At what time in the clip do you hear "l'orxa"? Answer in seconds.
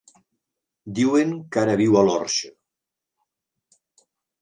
2.09-2.53